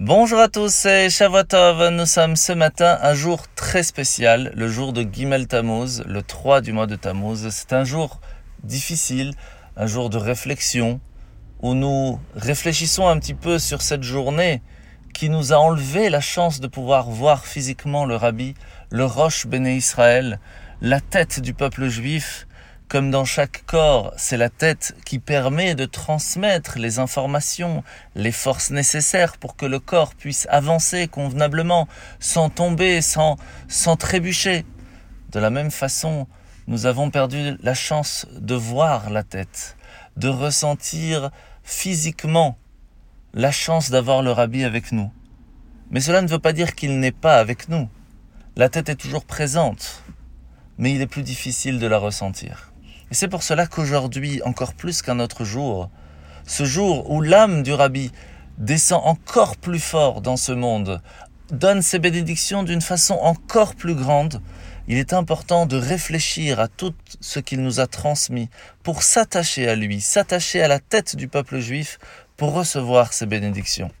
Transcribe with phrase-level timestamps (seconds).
[0.00, 1.90] Bonjour à tous, c'est Shavuotov.
[1.90, 6.62] Nous sommes ce matin un jour très spécial, le jour de Gimel Tammuz, le 3
[6.62, 7.48] du mois de Tammuz.
[7.50, 8.18] C'est un jour
[8.64, 9.34] difficile,
[9.76, 11.00] un jour de réflexion,
[11.62, 14.62] où nous réfléchissons un petit peu sur cette journée
[15.14, 18.54] qui nous a enlevé la chance de pouvoir voir physiquement le rabbi,
[18.90, 20.40] le Roche Béné Israël,
[20.80, 22.48] la tête du peuple juif,
[22.94, 27.82] comme dans chaque corps, c'est la tête qui permet de transmettre les informations,
[28.14, 31.88] les forces nécessaires pour que le corps puisse avancer convenablement,
[32.20, 34.64] sans tomber, sans, sans trébucher.
[35.32, 36.28] De la même façon,
[36.68, 39.76] nous avons perdu la chance de voir la tête,
[40.16, 41.32] de ressentir
[41.64, 42.56] physiquement
[43.32, 45.10] la chance d'avoir le rabbi avec nous.
[45.90, 47.88] Mais cela ne veut pas dire qu'il n'est pas avec nous.
[48.54, 50.04] La tête est toujours présente,
[50.78, 52.70] mais il est plus difficile de la ressentir.
[53.14, 55.88] Et c'est pour cela qu'aujourd'hui, encore plus qu'un autre jour,
[56.48, 58.10] ce jour où l'âme du rabbi
[58.58, 61.00] descend encore plus fort dans ce monde,
[61.52, 64.42] donne ses bénédictions d'une façon encore plus grande,
[64.88, 68.48] il est important de réfléchir à tout ce qu'il nous a transmis
[68.82, 72.00] pour s'attacher à lui, s'attacher à la tête du peuple juif
[72.36, 73.92] pour recevoir ses bénédictions.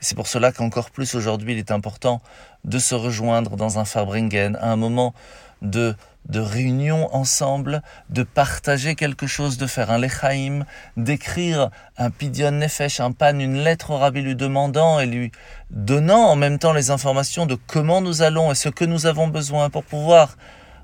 [0.00, 2.20] C'est pour cela qu'encore plus aujourd'hui, il est important
[2.64, 5.14] de se rejoindre dans un Farbringen, à un moment
[5.62, 5.94] de,
[6.28, 10.64] de réunion ensemble, de partager quelque chose, de faire un lechaim,
[10.96, 15.32] d'écrire un pidion nefesh, un pan, une lettre au rabbi lui demandant et lui
[15.70, 19.28] donnant en même temps les informations de comment nous allons et ce que nous avons
[19.28, 20.36] besoin pour pouvoir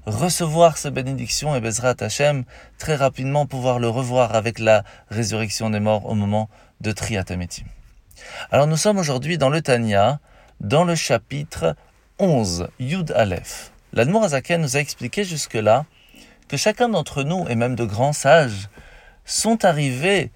[0.07, 2.45] recevoir ces bénédictions et Bezrat Hashem,
[2.79, 6.49] très rapidement pouvoir le revoir avec la résurrection des morts au moment
[6.81, 7.65] de Triatametim.
[8.51, 10.21] Alors nous sommes aujourd'hui dans le Tanya,
[10.61, 11.77] dans le chapitre
[12.19, 13.73] 11, Yud Aleph.
[13.97, 15.87] L'Admour Azaken nous a expliqué jusque-là
[16.49, 18.69] que chacun d'entre nous, et même de grands sages,
[19.25, 20.33] sont arrivés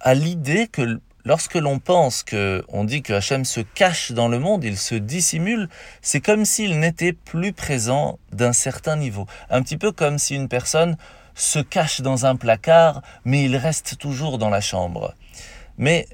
[0.00, 4.40] à l'idée que lorsque l'on pense que, on dit que Hachem se cache dans le
[4.40, 5.68] monde, il se dissimule,
[6.02, 9.28] c'est comme s'il n'était plus présent d'un certain niveau.
[9.48, 10.96] Un petit peu comme si une personne
[11.36, 15.14] se cache dans un placard, mais il reste toujours dans la chambre.
[15.78, 16.08] Mais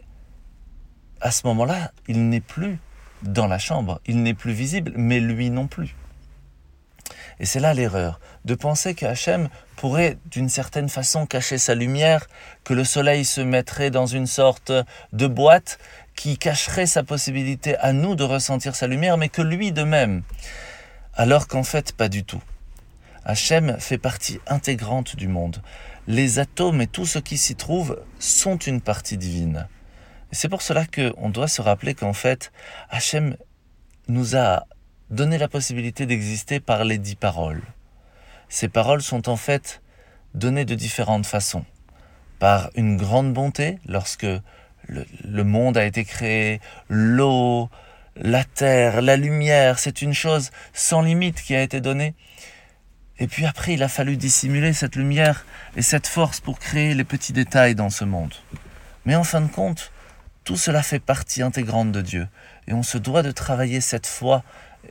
[1.22, 2.78] à ce moment-là, il n'est plus
[3.22, 5.96] dans la chambre, il n'est plus visible, mais lui non plus.
[7.40, 12.26] Et c'est là l'erreur, de penser que Hachem pourrait d'une certaine façon cacher sa lumière,
[12.64, 14.70] que le soleil se mettrait dans une sorte
[15.14, 15.78] de boîte
[16.14, 20.22] qui cacherait sa possibilité à nous de ressentir sa lumière, mais que lui de même.
[21.14, 22.42] Alors qu'en fait, pas du tout.
[23.24, 25.62] Hachem fait partie intégrante du monde.
[26.06, 29.66] Les atomes et tout ce qui s'y trouve sont une partie divine.
[30.30, 32.52] C'est pour cela qu'on doit se rappeler qu'en fait,
[32.90, 33.34] Hachem
[34.08, 34.66] nous a
[35.10, 37.62] donner la possibilité d'exister par les dix paroles.
[38.48, 39.82] Ces paroles sont en fait
[40.34, 41.64] données de différentes façons.
[42.38, 44.26] Par une grande bonté, lorsque
[44.86, 47.68] le, monde a été créé, l'eau,
[48.16, 52.14] la terre, la lumière, c'est une chose sans limite qui a été donnée.
[53.18, 55.44] Et puis après, il a fallu dissimuler cette lumière
[55.76, 58.34] et cette force pour créer les petits détails dans ce monde.
[59.04, 59.92] Mais en fin de compte,
[60.44, 62.28] tout cela fait partie intégrante de Dieu.
[62.66, 64.42] Et on se doit de travailler cette foi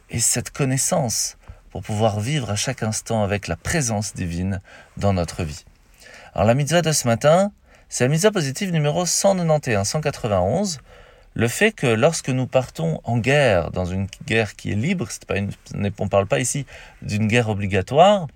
[0.09, 1.37] et cette connaissance
[1.71, 4.61] pour pouvoir vivre à chaque instant avec la présence divine
[4.97, 5.65] dans notre vie.
[6.33, 7.51] Alors la mitzvah de ce matin,
[7.89, 10.79] c'est la mitzvah positive numéro 191, 191,
[11.33, 15.35] le fait que lorsque nous partons en guerre, dans une guerre qui est libre, pas
[15.35, 16.66] on ne parle pas ici
[17.01, 18.27] d'une guerre obligatoire,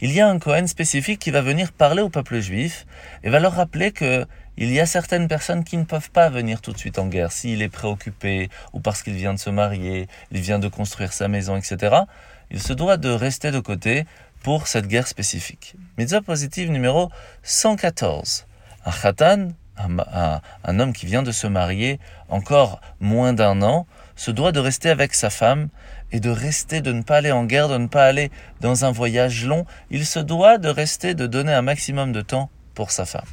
[0.00, 2.86] il y a un Cohen spécifique qui va venir parler au peuple juif
[3.22, 4.26] et va leur rappeler que
[4.56, 7.32] il y a certaines personnes qui ne peuvent pas venir tout de suite en guerre
[7.32, 11.28] s'il est préoccupé ou parce qu'il vient de se marier, il vient de construire sa
[11.28, 11.96] maison, etc.
[12.50, 14.06] Il se doit de rester de côté
[14.42, 15.74] pour cette guerre spécifique.
[15.98, 17.10] Mitzvah positive numéro
[17.42, 18.46] 114.
[18.86, 21.98] Un khatan, un, homme qui vient de se marier
[22.28, 25.68] encore moins d'un an, se doit de rester avec sa femme
[26.12, 28.92] et de rester, de ne pas aller en guerre, de ne pas aller dans un
[28.92, 29.66] voyage long.
[29.90, 33.24] Il se doit de rester, de donner un maximum de temps pour sa femme.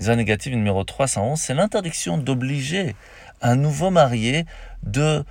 [0.00, 2.96] Mitzvah négative numéro 311, c'est l'interdiction d'obliger
[3.42, 4.46] un nouveau marié
[4.82, 5.22] de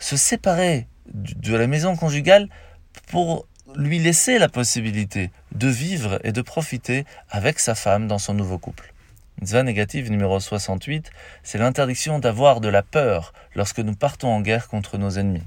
[0.00, 2.48] se séparer de la maison conjugale
[3.06, 3.46] pour
[3.76, 8.58] lui laisser la possibilité de vivre et de profiter avec sa femme dans son nouveau
[8.58, 8.92] couple.
[9.40, 11.08] Mitzvah négative numéro 68,
[11.44, 15.46] c'est l'interdiction d'avoir de la peur lorsque nous partons en guerre contre nos ennemis.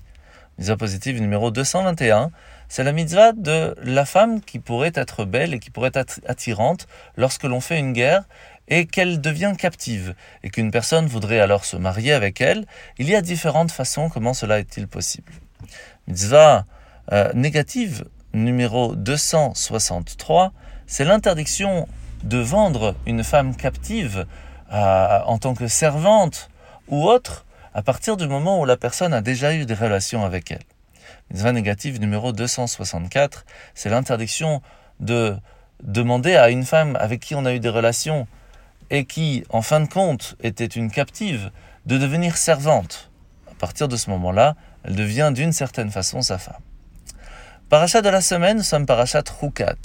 [0.58, 2.32] Mitzvah positive numéro 221,
[2.70, 6.88] c'est la mitzvah de la femme qui pourrait être belle et qui pourrait être attirante
[7.18, 8.24] lorsque l'on fait une guerre
[8.70, 12.66] et qu'elle devient captive et qu'une personne voudrait alors se marier avec elle.
[12.98, 15.34] Il y a différentes façons comment cela est-il possible.
[16.08, 16.66] Mitzvah
[17.12, 20.54] euh, négative numéro 263,
[20.86, 21.88] c'est l'interdiction
[22.24, 24.26] de vendre une femme captive
[24.72, 26.50] euh, en tant que servante
[26.88, 30.52] ou autre à partir du moment où la personne a déjà eu des relations avec
[30.52, 30.64] elle.
[31.32, 34.62] Mitzvah négative numéro 264, c'est l'interdiction
[35.00, 35.36] de
[35.84, 38.28] demander à une femme avec qui on a eu des relations
[38.90, 41.52] et qui, en fin de compte, était une captive,
[41.86, 43.12] de devenir servante.
[43.50, 46.62] À partir de ce moment-là, elle devient d'une certaine façon sa femme.
[47.70, 49.76] Parachat de la semaine, nous sommes parachat Roukat.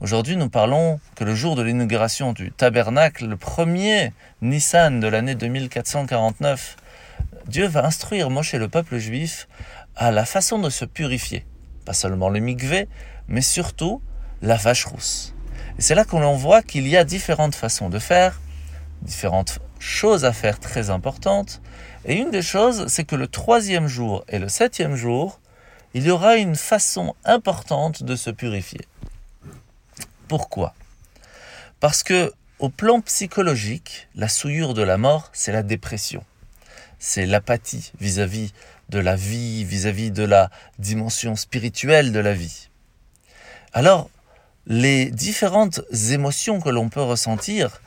[0.00, 5.34] Aujourd'hui, nous parlons que le jour de l'inauguration du tabernacle, le premier Nissan de l'année
[5.34, 6.76] 2449,
[7.46, 9.48] Dieu va instruire Moshe le peuple juif
[9.96, 11.44] à la façon de se purifier.
[11.84, 12.88] Pas seulement le mikvé,
[13.28, 14.00] mais surtout
[14.40, 15.34] la vache rousse.
[15.78, 18.40] Et c'est là qu'on voit qu'il y a différentes façons de faire,
[19.02, 21.60] différentes choses à faire très importantes.
[22.04, 25.40] Et une des choses, c'est que le troisième jour et le septième jour,
[25.94, 28.86] il y aura une façon importante de se purifier.
[30.28, 30.74] Pourquoi?
[31.80, 36.22] Parce que au plan psychologique, la souillure de la mort, c'est la dépression.
[36.98, 38.52] C'est l'apathie vis-à-vis
[38.90, 42.68] de la vie, vis-à-vis de la dimension spirituelle de la vie.
[43.72, 44.10] Alors,
[44.66, 45.80] les différentes
[46.10, 47.80] émotions que l'on peut ressentir,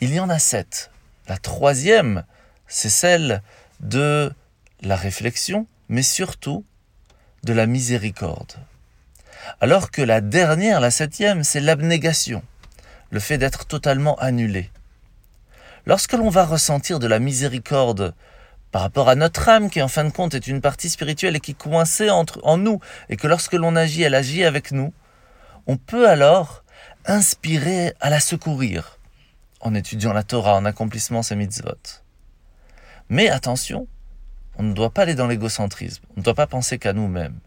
[0.00, 0.90] il y en a sept.
[1.28, 2.24] La troisième,
[2.68, 3.42] c'est celle
[3.80, 4.32] de
[4.82, 6.64] la réflexion, mais surtout
[7.44, 8.54] de la miséricorde.
[9.60, 12.42] Alors que la dernière, la septième, c'est l'abnégation,
[13.10, 14.70] le fait d'être totalement annulé.
[15.86, 18.14] Lorsque l'on va ressentir de la miséricorde
[18.72, 21.40] par rapport à notre âme, qui en fin de compte est une partie spirituelle et
[21.40, 24.92] qui est coincée entre, en nous, et que lorsque l'on agit, elle agit avec nous,
[25.66, 26.64] on peut alors
[27.06, 28.98] inspirer à la secourir
[29.60, 32.02] en étudiant la Torah, en accomplissant ses mitzvot.
[33.08, 33.86] Mais attention,
[34.58, 37.38] on ne doit pas aller dans l'égocentrisme, on ne doit pas penser qu'à nous-mêmes.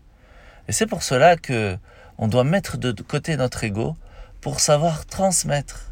[0.67, 1.77] Et c'est pour cela que
[2.17, 3.95] on doit mettre de côté notre ego
[4.41, 5.91] pour savoir transmettre,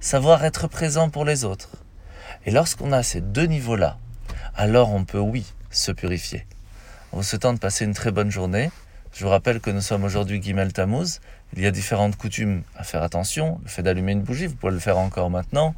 [0.00, 1.82] savoir être présent pour les autres.
[2.44, 3.98] Et lorsqu'on a ces deux niveaux-là,
[4.54, 6.46] alors on peut, oui, se purifier.
[7.12, 8.70] En vous souhaitant de passer une très bonne journée,
[9.16, 11.20] je vous rappelle que nous sommes aujourd'hui Gimel Tammuz.
[11.56, 13.58] Il y a différentes coutumes à faire attention.
[13.62, 15.74] Le fait d'allumer une bougie, vous pouvez le faire encore maintenant.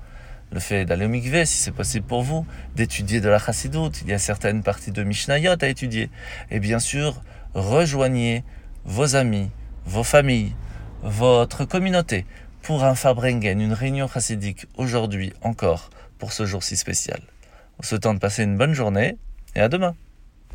[0.50, 2.44] Le fait d'aller au mikveh, si c'est possible pour vous.
[2.74, 4.02] D'étudier de la chassidoute.
[4.02, 6.10] Il y a certaines parties de Mishnayot à étudier.
[6.50, 7.22] Et bien sûr,
[7.54, 8.42] rejoignez
[8.84, 9.50] vos amis,
[9.86, 10.56] vos familles,
[11.04, 12.26] votre communauté
[12.62, 17.20] pour un Fabrengen, une réunion chassidique aujourd'hui encore pour ce jour si spécial.
[17.78, 19.16] En souhaitant de passer une bonne journée
[19.54, 19.94] et à demain.